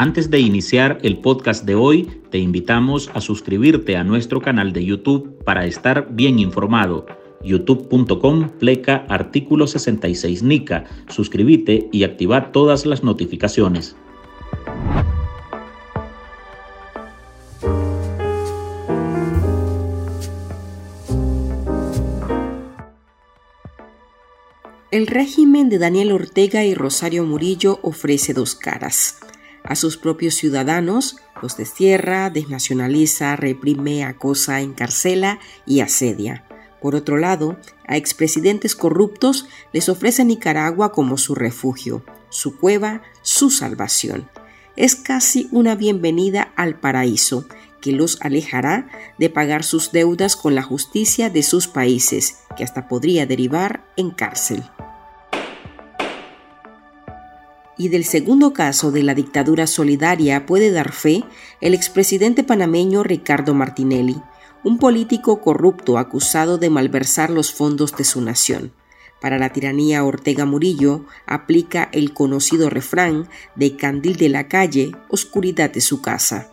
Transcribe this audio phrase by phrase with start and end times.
[0.00, 4.84] Antes de iniciar el podcast de hoy, te invitamos a suscribirte a nuestro canal de
[4.84, 7.04] YouTube para estar bien informado.
[7.42, 10.84] youtube.com pleca artículo 66 NICA.
[11.08, 13.96] Suscríbete y activa todas las notificaciones.
[24.92, 29.18] El régimen de Daniel Ortega y Rosario Murillo ofrece dos caras
[29.68, 36.44] a sus propios ciudadanos, los destierra, desnacionaliza, reprime, acosa, encarcela y asedia.
[36.80, 43.50] Por otro lado, a expresidentes corruptos les ofrece Nicaragua como su refugio, su cueva, su
[43.50, 44.30] salvación.
[44.74, 47.46] Es casi una bienvenida al paraíso
[47.82, 52.88] que los alejará de pagar sus deudas con la justicia de sus países, que hasta
[52.88, 54.64] podría derivar en cárcel.
[57.78, 61.24] Y del segundo caso de la dictadura solidaria puede dar fe
[61.60, 64.20] el expresidente panameño Ricardo Martinelli,
[64.64, 68.72] un político corrupto acusado de malversar los fondos de su nación.
[69.20, 75.70] Para la tiranía Ortega Murillo aplica el conocido refrán de candil de la calle, oscuridad
[75.70, 76.50] de su casa.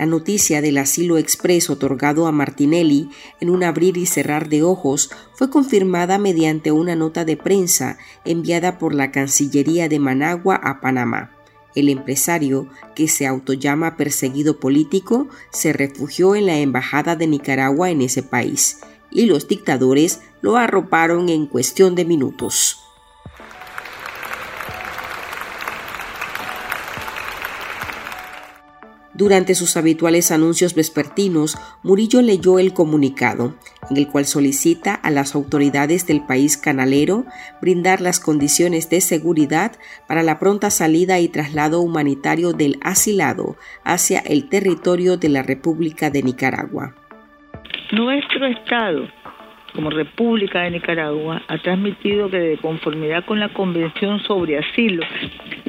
[0.00, 5.10] La noticia del asilo expreso otorgado a Martinelli en un abrir y cerrar de ojos
[5.34, 11.36] fue confirmada mediante una nota de prensa enviada por la Cancillería de Managua a Panamá.
[11.74, 18.00] El empresario, que se autollama perseguido político, se refugió en la Embajada de Nicaragua en
[18.00, 22.89] ese país, y los dictadores lo arroparon en cuestión de minutos.
[29.20, 33.54] Durante sus habituales anuncios vespertinos, Murillo leyó el comunicado,
[33.90, 37.26] en el cual solicita a las autoridades del país canalero
[37.60, 39.72] brindar las condiciones de seguridad
[40.08, 46.08] para la pronta salida y traslado humanitario del asilado hacia el territorio de la República
[46.08, 46.94] de Nicaragua.
[47.92, 49.06] Nuestro Estado
[49.74, 55.04] como República de Nicaragua, ha transmitido que de conformidad con la Convención sobre Asilo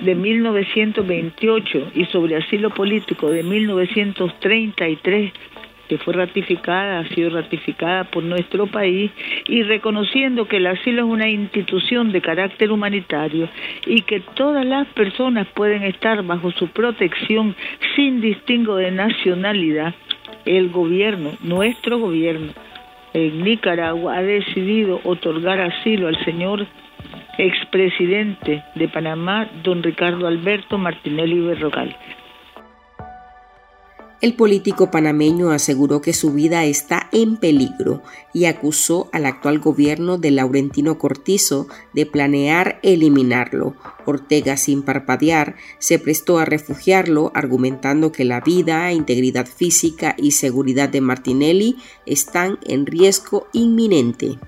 [0.01, 5.31] de 1928 y sobre asilo político de 1933,
[5.87, 9.11] que fue ratificada, ha sido ratificada por nuestro país,
[9.47, 13.49] y reconociendo que el asilo es una institución de carácter humanitario
[13.85, 17.55] y que todas las personas pueden estar bajo su protección
[17.95, 19.93] sin distingo de nacionalidad,
[20.45, 22.53] el gobierno, nuestro gobierno,
[23.13, 26.67] en Nicaragua ha decidido otorgar asilo al señor
[27.37, 31.95] expresidente de Panamá, don Ricardo Alberto Martinelli Berrocal.
[34.21, 38.01] El político panameño aseguró que su vida está en peligro
[38.33, 43.75] y acusó al actual gobierno de Laurentino Cortizo de planear eliminarlo.
[44.05, 50.89] Ortega, sin parpadear, se prestó a refugiarlo, argumentando que la vida, integridad física y seguridad
[50.89, 54.39] de Martinelli están en riesgo inminente.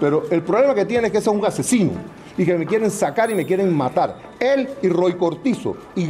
[0.00, 1.92] Pero el problema que tiene es que es un asesino
[2.36, 4.16] y que me quieren sacar y me quieren matar.
[4.38, 6.06] Él y Roy Cortizo y,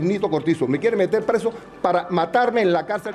[0.00, 3.14] Nito Cortizo me quieren meter preso para matarme en la cárcel.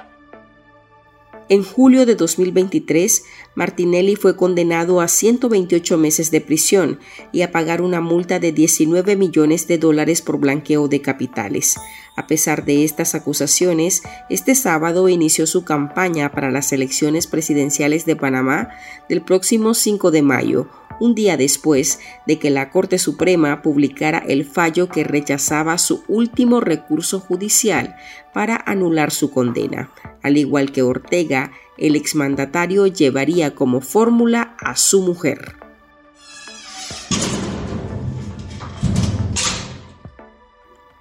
[1.48, 3.24] En julio de 2023,
[3.54, 7.00] Martinelli fue condenado a 128 meses de prisión
[7.32, 11.76] y a pagar una multa de 19 millones de dólares por blanqueo de capitales.
[12.16, 18.16] A pesar de estas acusaciones, este sábado inició su campaña para las elecciones presidenciales de
[18.16, 18.70] Panamá
[19.08, 20.68] del próximo 5 de mayo,
[21.00, 26.60] un día después de que la Corte Suprema publicara el fallo que rechazaba su último
[26.60, 27.96] recurso judicial
[28.34, 29.92] para anular su condena.
[30.26, 35.65] Al igual que Ortega, el exmandatario llevaría como fórmula a su mujer.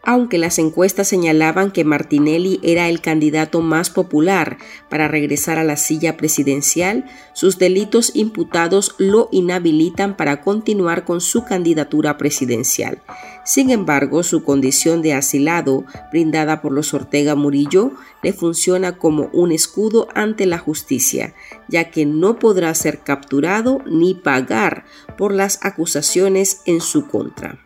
[0.04, 5.76] Aunque las encuestas señalaban que Martinelli era el candidato más popular para regresar a la
[5.76, 13.02] silla presidencial, sus delitos imputados lo inhabilitan para continuar con su candidatura presidencial.
[13.44, 17.92] Sin embargo, su condición de asilado, brindada por los Ortega Murillo,
[18.22, 21.34] le funciona como un escudo ante la justicia,
[21.68, 24.84] ya que no podrá ser capturado ni pagar
[25.18, 27.63] por las acusaciones en su contra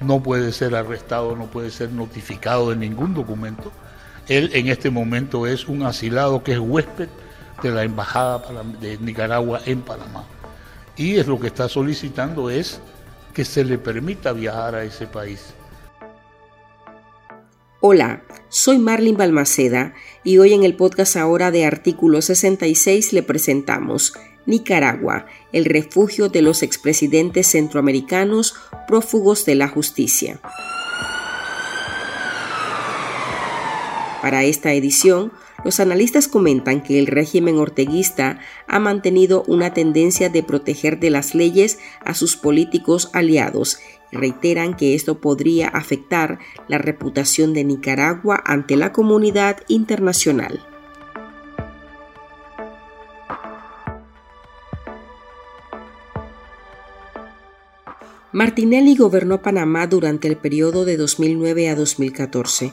[0.00, 3.72] no puede ser arrestado, no puede ser notificado de ningún documento.
[4.28, 7.08] Él en este momento es un asilado que es huésped
[7.62, 8.42] de la Embajada
[8.80, 10.24] de Nicaragua en Panamá.
[10.96, 12.80] Y es lo que está solicitando es
[13.32, 15.54] que se le permita viajar a ese país.
[17.80, 19.94] Hola, soy Marlene Balmaceda
[20.24, 24.14] y hoy en el podcast ahora de Artículo 66 le presentamos
[24.48, 28.56] Nicaragua, el refugio de los expresidentes centroamericanos
[28.88, 30.40] prófugos de la justicia.
[34.22, 35.32] Para esta edición,
[35.64, 41.34] los analistas comentan que el régimen orteguista ha mantenido una tendencia de proteger de las
[41.34, 43.78] leyes a sus políticos aliados
[44.10, 50.64] y reiteran que esto podría afectar la reputación de Nicaragua ante la comunidad internacional.
[58.38, 62.72] Martinelli gobernó Panamá durante el periodo de 2009 a 2014.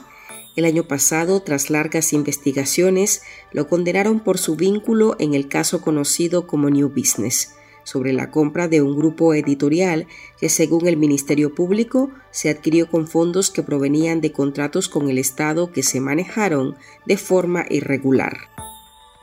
[0.54, 6.46] El año pasado, tras largas investigaciones, lo condenaron por su vínculo en el caso conocido
[6.46, 10.06] como New Business, sobre la compra de un grupo editorial
[10.38, 15.18] que, según el Ministerio Público, se adquirió con fondos que provenían de contratos con el
[15.18, 16.76] Estado que se manejaron
[17.06, 18.36] de forma irregular.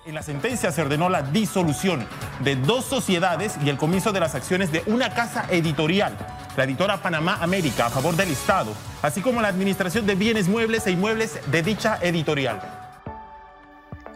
[0.05, 2.05] En la sentencia se ordenó la disolución
[2.43, 6.17] de dos sociedades y el comienzo de las acciones de una casa editorial,
[6.57, 10.85] la editora Panamá América, a favor del Estado, así como la administración de bienes muebles
[10.87, 12.61] e inmuebles de dicha editorial.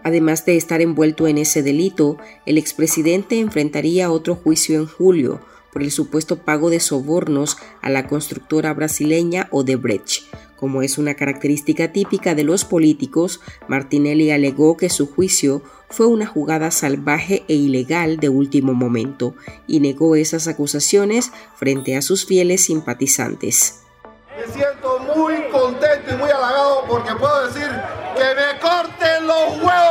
[0.03, 5.41] Además de estar envuelto en ese delito, el expresidente enfrentaría otro juicio en julio
[5.71, 10.23] por el supuesto pago de sobornos a la constructora brasileña Odebrecht
[10.57, 16.25] como es una característica típica de los políticos, Martinelli alegó que su juicio fue una
[16.25, 19.35] jugada salvaje e ilegal de último momento
[19.67, 23.83] y negó esas acusaciones frente a sus fieles simpatizantes.
[24.35, 27.69] Me siento muy contento y muy halagado porque puedo decir
[28.15, 29.86] que me corten los huevos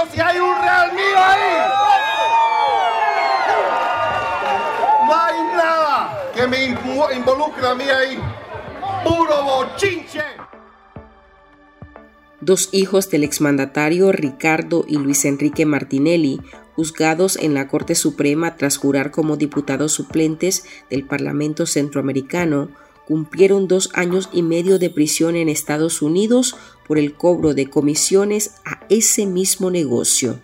[7.16, 8.18] me involucre a mí ahí.
[9.04, 10.20] Puro bochinche.
[12.40, 16.40] Dos hijos del exmandatario Ricardo y Luis Enrique Martinelli,
[16.74, 22.68] juzgados en la Corte Suprema tras jurar como diputados suplentes del Parlamento Centroamericano,
[23.06, 28.56] cumplieron dos años y medio de prisión en Estados Unidos por el cobro de comisiones
[28.64, 30.38] a ese mismo negocio.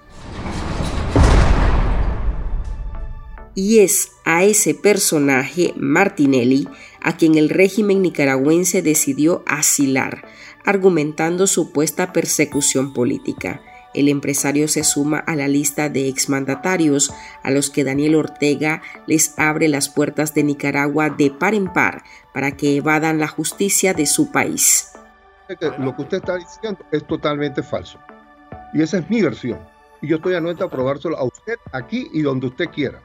[3.55, 6.69] Y es a ese personaje, Martinelli,
[7.03, 10.25] a quien el régimen nicaragüense decidió asilar,
[10.65, 13.61] argumentando supuesta persecución política.
[13.95, 17.13] El empresario se suma a la lista de exmandatarios
[17.43, 22.05] a los que Daniel Ortega les abre las puertas de Nicaragua de par en par
[22.33, 24.93] para que evadan la justicia de su país.
[25.79, 27.99] Lo que usted está diciendo es totalmente falso.
[28.73, 29.59] Y esa es mi versión.
[30.01, 33.03] Y yo estoy anuente a probárselo a usted aquí y donde usted quiera.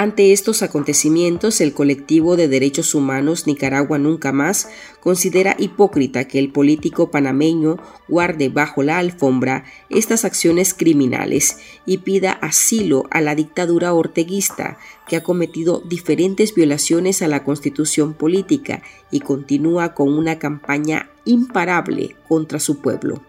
[0.00, 4.66] Ante estos acontecimientos, el colectivo de derechos humanos Nicaragua Nunca Más
[4.98, 7.76] considera hipócrita que el político panameño
[8.08, 15.16] guarde bajo la alfombra estas acciones criminales y pida asilo a la dictadura orteguista que
[15.16, 22.58] ha cometido diferentes violaciones a la constitución política y continúa con una campaña imparable contra
[22.58, 23.20] su pueblo.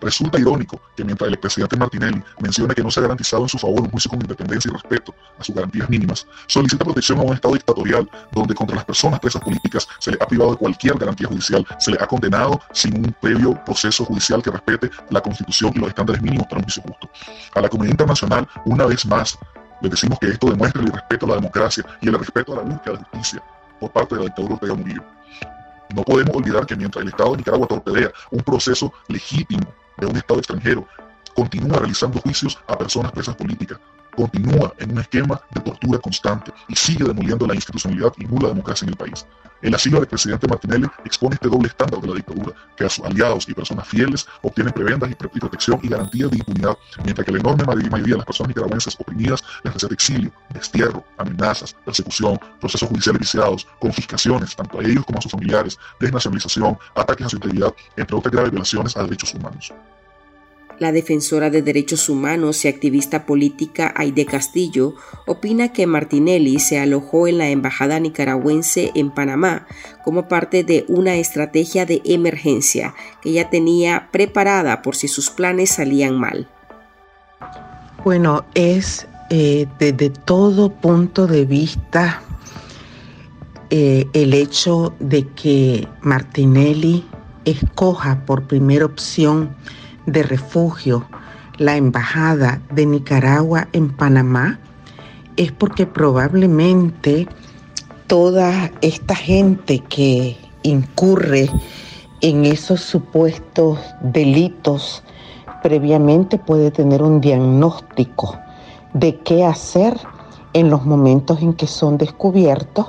[0.00, 3.58] Resulta irónico que mientras el expresidente Martinelli menciona que no se ha garantizado en su
[3.58, 7.34] favor un juicio con independencia y respeto a sus garantías mínimas, solicita protección a un
[7.34, 11.28] Estado dictatorial donde contra las personas presas políticas se le ha privado de cualquier garantía
[11.28, 15.78] judicial, se le ha condenado sin un previo proceso judicial que respete la Constitución y
[15.78, 17.10] los estándares mínimos para un juicio justo.
[17.54, 19.38] A la comunidad internacional, una vez más,
[19.82, 22.62] le decimos que esto demuestra el respeto a la democracia y el respeto a la
[22.62, 23.42] búsqueda de justicia
[23.78, 25.04] por parte de la dictadura Ortega Murillo.
[25.94, 30.16] No podemos olvidar que mientras el Estado de Nicaragua torpedea un proceso legítimo de un
[30.16, 30.86] Estado extranjero,
[31.34, 33.78] continúa realizando juicios a personas presas políticas,
[34.16, 38.86] continúa en un esquema de tortura constante y sigue demoliendo la institucionalidad y nula democracia
[38.86, 39.26] en el país.
[39.62, 43.04] El asilo del presidente Martinelli expone este doble estándar de la dictadura, que a sus
[43.04, 47.38] aliados y personas fieles obtienen prebendas y, protección y garantías de impunidad, mientras que la
[47.38, 53.20] enorme mayoría de las personas nicaragüenses oprimidas les receta exilio, destierro, amenazas, persecución, procesos judiciales
[53.20, 58.16] viciados, confiscaciones, tanto a ellos como a sus familiares, desnacionalización, ataques a su integridad, entre
[58.16, 59.72] otras graves violaciones a derechos humanos.
[60.78, 64.94] La defensora de derechos humanos y activista política Aide Castillo
[65.26, 69.66] opina que Martinelli se alojó en la embajada nicaragüense en Panamá
[70.04, 75.70] como parte de una estrategia de emergencia que ya tenía preparada por si sus planes
[75.70, 76.48] salían mal.
[78.04, 82.22] Bueno, es eh, desde todo punto de vista
[83.70, 87.04] eh, el hecho de que Martinelli
[87.46, 89.56] escoja por primera opción
[90.06, 91.06] de refugio
[91.58, 94.58] la Embajada de Nicaragua en Panamá
[95.36, 97.26] es porque probablemente
[98.06, 101.50] toda esta gente que incurre
[102.20, 105.02] en esos supuestos delitos
[105.62, 108.38] previamente puede tener un diagnóstico
[108.92, 109.98] de qué hacer
[110.52, 112.86] en los momentos en que son descubiertos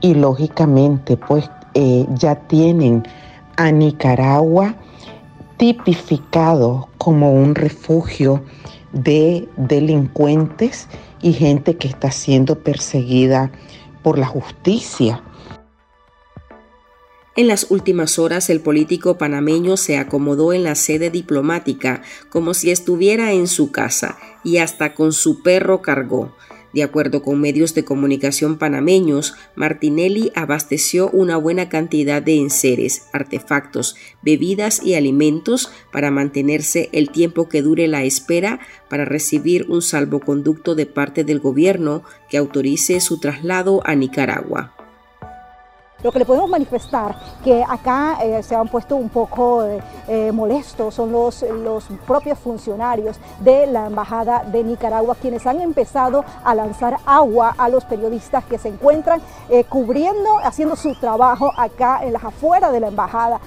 [0.00, 3.06] y lógicamente pues eh, ya tienen
[3.56, 4.74] a Nicaragua
[5.56, 8.44] tipificado como un refugio
[8.92, 10.88] de delincuentes
[11.22, 13.50] y gente que está siendo perseguida
[14.02, 15.22] por la justicia.
[17.36, 22.70] En las últimas horas el político panameño se acomodó en la sede diplomática como si
[22.70, 26.32] estuviera en su casa y hasta con su perro cargó.
[26.72, 33.96] De acuerdo con medios de comunicación panameños, Martinelli abasteció una buena cantidad de enseres, artefactos,
[34.22, 40.74] bebidas y alimentos para mantenerse el tiempo que dure la espera para recibir un salvoconducto
[40.74, 44.75] de parte del gobierno que autorice su traslado a Nicaragua.
[46.02, 50.30] Lo que le podemos manifestar que acá eh, se han puesto un poco eh, eh,
[50.30, 56.54] molestos son los, los propios funcionarios de la Embajada de Nicaragua quienes han empezado a
[56.54, 59.22] lanzar agua a los periodistas que se encuentran
[59.68, 63.40] cubriendo, haciendo su trabajo acá en las afueras de la Embajada.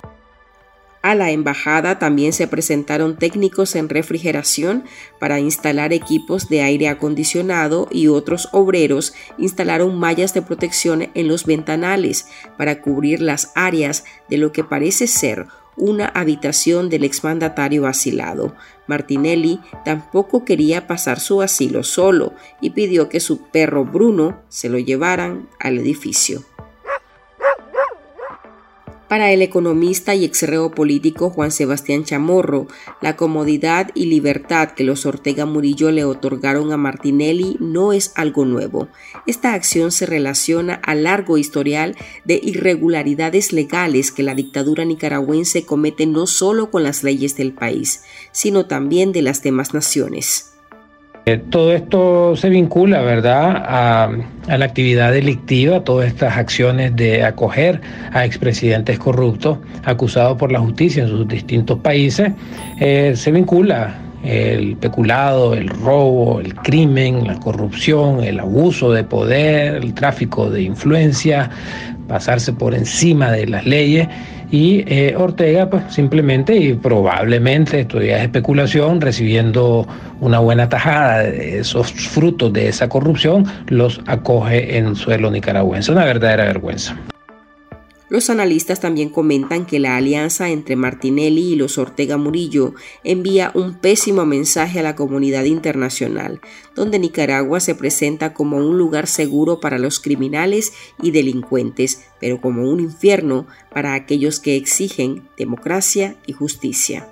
[1.01, 4.83] A la embajada también se presentaron técnicos en refrigeración
[5.17, 11.45] para instalar equipos de aire acondicionado y otros obreros instalaron mallas de protección en los
[11.45, 12.27] ventanales
[12.57, 18.53] para cubrir las áreas de lo que parece ser una habitación del exmandatario asilado.
[18.85, 24.77] Martinelli tampoco quería pasar su asilo solo y pidió que su perro Bruno se lo
[24.77, 26.43] llevaran al edificio.
[29.09, 32.67] Para el economista y exreo político Juan Sebastián Chamorro,
[33.01, 38.45] la comodidad y libertad que los Ortega Murillo le otorgaron a Martinelli no es algo
[38.45, 38.87] nuevo.
[39.25, 46.05] Esta acción se relaciona al largo historial de irregularidades legales que la dictadura nicaragüense comete
[46.05, 50.58] no solo con las leyes del país, sino también de las demás naciones.
[51.25, 54.09] Eh, todo esto se vincula, ¿verdad?, a,
[54.47, 57.81] la actividad delictiva, todas estas acciones de acoger
[58.13, 62.31] a expresidentes corruptos acusados por la justicia en sus distintos países,
[62.79, 69.75] eh, se vincula el peculado, el robo, el crimen, la corrupción, el abuso de poder,
[69.75, 71.49] el tráfico de influencia,
[72.07, 74.07] pasarse por encima de las leyes
[74.51, 79.87] y eh, Ortega pues simplemente y probablemente, esto ya es especulación, recibiendo
[80.19, 85.91] una buena tajada de esos frutos de esa corrupción, los acoge en suelo nicaragüense.
[85.91, 86.97] Una verdadera vergüenza.
[88.09, 92.73] Los analistas también comentan que la alianza entre Martinelli y los Ortega Murillo
[93.03, 96.41] envía un pésimo mensaje a la comunidad internacional,
[96.75, 102.67] donde Nicaragua se presenta como un lugar seguro para los criminales y delincuentes, pero como
[102.67, 107.07] un infierno para aquellos que exigen democracia y justicia.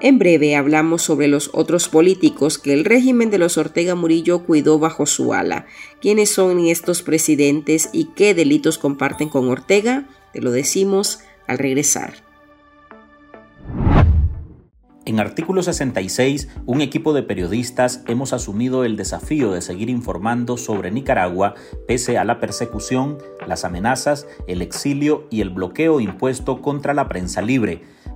[0.00, 4.78] En breve hablamos sobre los otros políticos que el régimen de los Ortega Murillo cuidó
[4.78, 5.66] bajo su ala.
[6.00, 10.08] ¿Quiénes son estos presidentes y qué delitos comparten con Ortega?
[10.32, 12.14] Te lo decimos al regresar.
[15.04, 20.92] En artículo 66, un equipo de periodistas hemos asumido el desafío de seguir informando sobre
[20.92, 21.54] Nicaragua
[21.88, 27.42] pese a la persecución, las amenazas, el exilio y el bloqueo impuesto contra la prensa
[27.42, 27.82] libre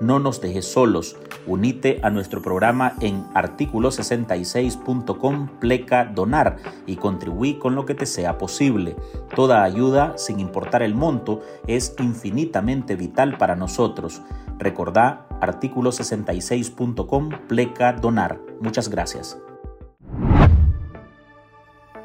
[0.00, 1.16] No nos dejes solos.
[1.46, 8.36] Unite a nuestro programa en artículo66.com pleca donar y contribuí con lo que te sea
[8.36, 8.94] posible.
[9.34, 14.20] Toda ayuda, sin importar el monto, es infinitamente vital para nosotros.
[14.58, 18.38] Recordá artículo66.com pleca donar.
[18.60, 19.38] Muchas gracias.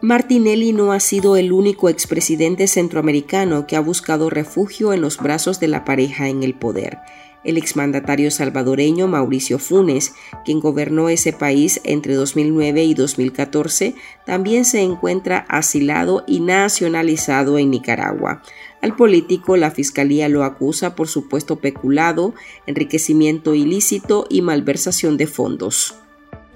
[0.04, 5.60] Martinelli no ha sido el único expresidente centroamericano que ha buscado refugio en los brazos
[5.60, 6.98] de la pareja en el poder.
[7.44, 10.14] El exmandatario salvadoreño Mauricio Funes,
[10.46, 13.96] quien gobernó ese país entre 2009 y 2014,
[14.26, 18.44] también se encuentra asilado y nacionalizado en Nicaragua.
[18.82, 22.34] Al político la fiscalía lo acusa por supuesto peculado,
[22.68, 26.01] enriquecimiento ilícito y malversación de fondos.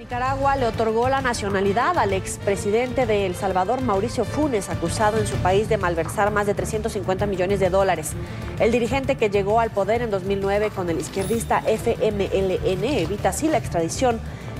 [0.05, 5.35] Nicaragua le otorgó la nacionalidad al expresidente de El Salvador, Mauricio Funes, acusado en su
[5.37, 8.11] país de malversar más de 350 millones de dólares.
[8.59, 13.57] El dirigente que llegó al poder en 2009 con el izquierdista FMLN evita así la
[13.57, 14.19] extradición,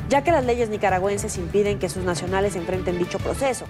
[0.10, 3.68] ya que las leyes nicaragüenses impiden que sus nacionales enfrenten dicho proceso.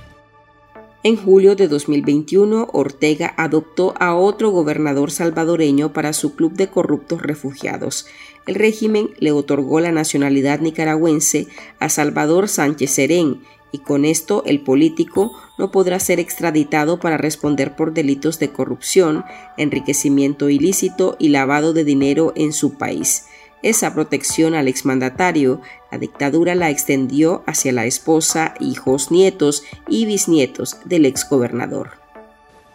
[1.06, 7.22] En julio de 2021, Ortega adoptó a otro gobernador salvadoreño para su club de corruptos
[7.22, 8.08] refugiados.
[8.48, 11.46] El régimen le otorgó la nacionalidad nicaragüense
[11.78, 17.76] a Salvador Sánchez Serén y con esto el político no podrá ser extraditado para responder
[17.76, 19.26] por delitos de corrupción,
[19.58, 23.26] enriquecimiento ilícito y lavado de dinero en su país
[23.66, 25.60] esa protección al exmandatario,
[25.92, 31.90] la dictadura la extendió hacia la esposa, hijos, nietos y bisnietos del exgobernador.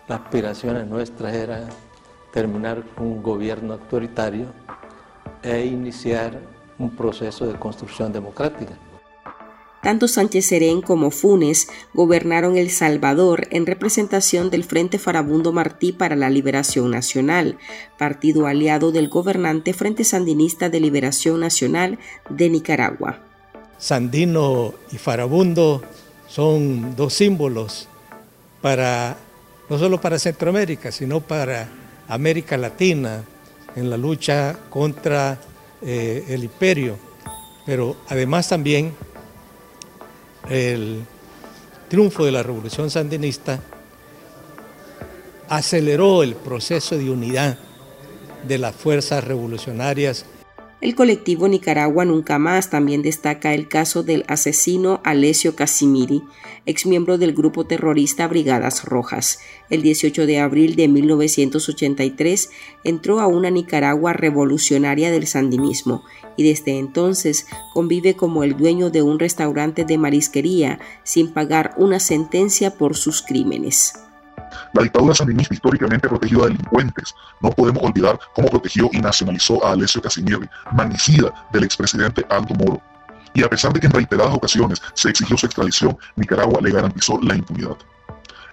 [0.08, 1.68] La aspiración nuestra era
[2.32, 4.46] terminar un gobierno autoritario
[5.44, 6.40] e iniciar
[6.76, 8.74] un proceso de construcción democrática.
[9.82, 16.16] Tanto Sánchez Serén como Funes gobernaron El Salvador en representación del Frente Farabundo Martí para
[16.16, 17.56] la Liberación Nacional,
[17.98, 23.20] partido aliado del gobernante Frente Sandinista de Liberación Nacional de Nicaragua.
[23.78, 25.82] Sandino y Farabundo
[26.28, 27.88] son dos símbolos
[28.60, 29.16] para
[29.70, 31.68] no solo para Centroamérica, sino para
[32.08, 33.24] América Latina
[33.76, 35.38] en la lucha contra
[35.80, 36.98] eh, el imperio,
[37.64, 38.92] pero además también
[40.50, 41.04] el
[41.88, 43.60] triunfo de la revolución sandinista
[45.48, 47.58] aceleró el proceso de unidad
[48.46, 50.26] de las fuerzas revolucionarias
[50.80, 56.22] el colectivo Nicaragua Nunca Más también destaca el caso del asesino Alessio Casimiri,
[56.64, 59.40] exmiembro del grupo terrorista Brigadas Rojas.
[59.68, 62.50] El 18 de abril de 1983
[62.82, 66.02] entró a una Nicaragua revolucionaria del sandinismo
[66.36, 72.00] y desde entonces convive como el dueño de un restaurante de marisquería sin pagar una
[72.00, 73.94] sentencia por sus crímenes.
[74.72, 77.14] La dictadura sandinista históricamente ha protegido a delincuentes.
[77.40, 82.80] No podemos olvidar cómo protegió y nacionalizó a Alessio Casimiri, manicida del expresidente Aldo Moro.
[83.32, 87.20] Y a pesar de que en reiteradas ocasiones se exigió su extradición, Nicaragua le garantizó
[87.22, 87.76] la impunidad.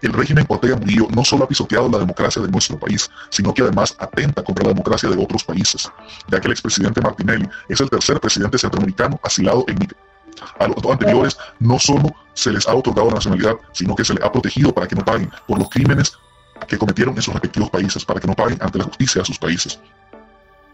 [0.02, 3.62] El régimen Ortega Murillo no solo ha pisoteado la democracia de nuestro país, sino que
[3.62, 5.90] además atenta contra la democracia de otros países,
[6.30, 10.08] ya que el expresidente Martinelli es el tercer presidente centroamericano asilado en Nicaragua
[10.60, 14.24] a los anteriores no solo se les ha otorgado la nacionalidad, sino que se les
[14.24, 16.14] ha protegido para que no paguen por los crímenes
[16.68, 19.38] que cometieron en sus respectivos países, para que no paguen ante la justicia de sus
[19.38, 19.80] países.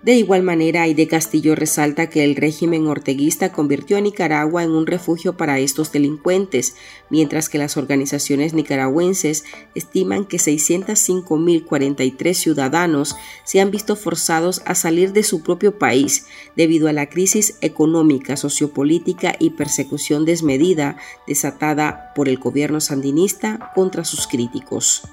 [0.04, 4.86] De igual manera, Aide Castillo resalta que el régimen orteguista convirtió a Nicaragua en un
[4.86, 6.76] refugio para estos delincuentes,
[7.10, 15.14] mientras que las organizaciones nicaragüenses estiman que 605.043 ciudadanos se han visto forzados a salir
[15.14, 22.28] de su propio país debido a la crisis económica, sociopolítica y persecución desmedida desatada por
[22.28, 25.04] el gobierno sandinista contra sus críticos.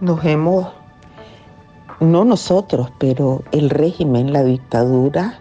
[0.00, 0.83] Nos hemos
[2.00, 5.38] no nosotros, pero el régimen, la dictadura,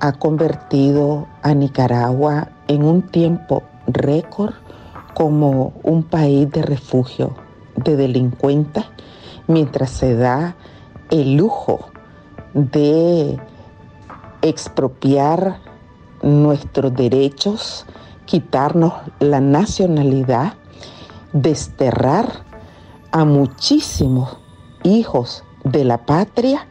[0.00, 4.54] ha convertido a Nicaragua en un tiempo récord
[5.14, 7.34] como un país de refugio
[7.76, 8.84] de delincuentes,
[9.46, 10.56] mientras se da
[11.10, 11.88] el lujo
[12.52, 13.38] de
[14.42, 15.58] expropiar
[16.22, 17.86] nuestros derechos,
[18.26, 20.54] quitarnos la nacionalidad,
[21.32, 22.44] desterrar
[23.12, 24.38] a muchísimos
[24.82, 26.66] hijos de la patria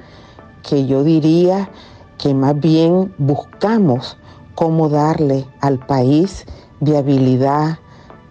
[0.63, 1.69] que yo diría
[2.17, 4.17] que más bien buscamos
[4.55, 6.45] cómo darle al país
[6.79, 7.79] viabilidad,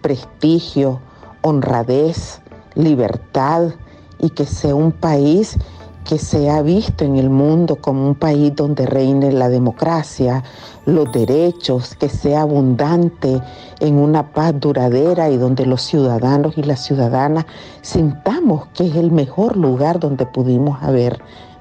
[0.01, 0.99] prestigio,
[1.41, 2.41] honradez,
[2.73, 3.73] libertad
[4.19, 5.57] y que sea un país
[6.05, 10.43] que sea visto en el mundo como un país donde reine la democracia,
[10.85, 13.41] los derechos, que sea abundante
[13.79, 17.45] en una paz duradera y donde los ciudadanos y las ciudadanas
[17.81, 21.19] sintamos que es el mejor lugar donde pudimos haber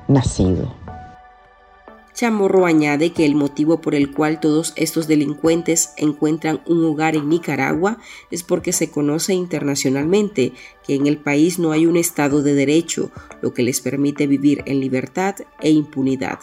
[0.08, 0.83] nacido.
[2.14, 7.28] Chamorro añade que el motivo por el cual todos estos delincuentes encuentran un hogar en
[7.28, 7.98] Nicaragua
[8.30, 10.52] es porque se conoce internacionalmente
[10.86, 13.10] que en el país no hay un Estado de Derecho,
[13.42, 16.38] lo que les permite vivir en libertad e impunidad.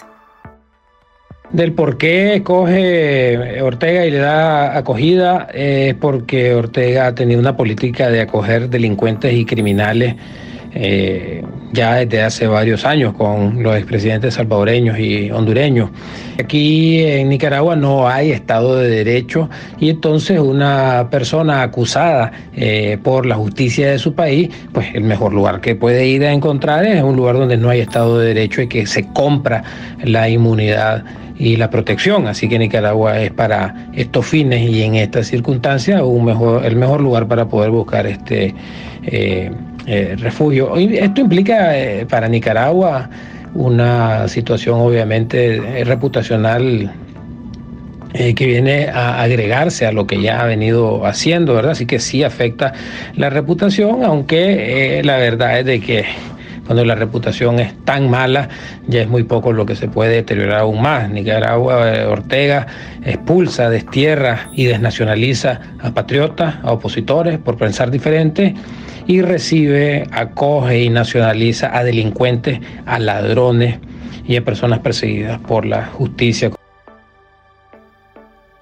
[1.51, 7.55] Del por qué coge Ortega y le da acogida es porque Ortega ha tenido una
[7.55, 10.15] política de acoger delincuentes y criminales
[10.73, 15.89] eh, ya desde hace varios años con los expresidentes salvadoreños y hondureños.
[16.39, 23.25] Aquí en Nicaragua no hay Estado de Derecho y entonces una persona acusada eh, por
[23.25, 27.03] la justicia de su país, pues el mejor lugar que puede ir a encontrar es
[27.03, 29.63] un lugar donde no hay Estado de Derecho y que se compra
[30.03, 31.03] la inmunidad
[31.37, 32.27] y la protección.
[32.27, 37.01] Así que Nicaragua es para estos fines y en estas circunstancias un mejor, el mejor
[37.01, 38.53] lugar para poder buscar este
[39.03, 39.51] eh,
[39.87, 40.75] eh, refugio.
[40.75, 43.09] Esto implica eh, para Nicaragua
[43.53, 46.91] una situación obviamente reputacional
[48.13, 51.71] eh, que viene a agregarse a lo que ya ha venido haciendo, ¿verdad?
[51.71, 52.73] Así que sí afecta
[53.15, 56.05] la reputación, aunque la verdad es de que
[56.65, 58.49] cuando la reputación es tan mala,
[58.87, 61.09] ya es muy poco lo que se puede deteriorar aún más.
[61.09, 62.67] Nicaragua, Ortega
[63.03, 68.53] expulsa, destierra y desnacionaliza a patriotas, a opositores por pensar diferente
[69.11, 73.77] y recibe, acoge y nacionaliza a delincuentes, a ladrones
[74.25, 76.49] y a personas perseguidas por la justicia.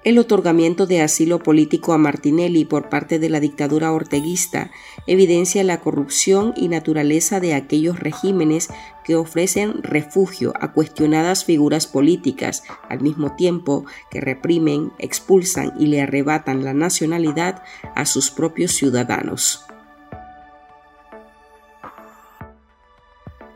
[0.02, 4.72] El otorgamiento de asilo político a Martinelli por parte de la dictadura orteguista
[5.06, 8.70] evidencia la corrupción y naturaleza de aquellos regímenes
[9.04, 16.00] que ofrecen refugio a cuestionadas figuras políticas al mismo tiempo que reprimen, expulsan y le
[16.00, 17.62] arrebatan la nacionalidad
[17.94, 19.64] a sus propios ciudadanos.